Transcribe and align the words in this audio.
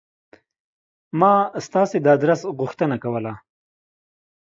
ما 1.19 1.33
ستاسې 1.65 1.97
د 2.01 2.05
آدرس 2.15 2.41
غوښتنه 2.59 2.95
کوله. 3.03 3.33